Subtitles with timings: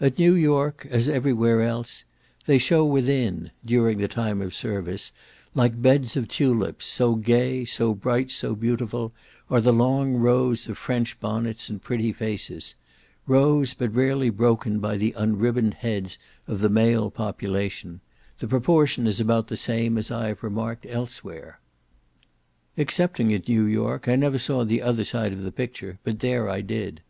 [0.00, 2.04] At New York, as every where else,
[2.46, 5.10] they show within, during the time of service,
[5.52, 9.12] like beds of tulips, so gay, so bright, so beautiful,
[9.50, 12.76] are the long rows of French bonnets and pretty faces;
[13.26, 18.00] rows but rarely broken by the unribboned heads of the male population;
[18.38, 21.58] the proportion is about the same as I have remarked elsewhere.
[22.76, 26.48] Excepting at New York, I never saw the other side of the picture, but there
[26.48, 27.00] I did.